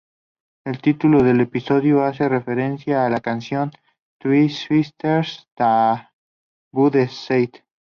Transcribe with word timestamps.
El 0.65 0.81
título 0.81 1.21
del 1.21 1.41
episodio 1.41 2.03
hace 2.03 2.27
referencia 2.27 3.05
a 3.05 3.09
la 3.11 3.19
canción 3.19 3.69
"The 4.19 4.49
Sweetest 4.49 5.41
Taboo" 5.55 6.89
de 6.91 7.07
Sade. 7.07 7.63